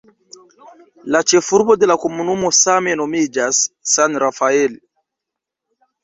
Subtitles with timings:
[1.15, 3.59] La ĉefurbo de la komunumo same nomiĝas
[3.91, 4.73] "San Rafael".